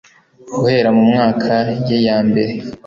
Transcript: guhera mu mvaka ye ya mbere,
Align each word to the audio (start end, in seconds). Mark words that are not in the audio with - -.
guhera 0.59 0.89
mu 0.95 1.03
mvaka 1.11 1.55
ye 1.87 1.97
ya 2.07 2.17
mbere, 2.27 2.53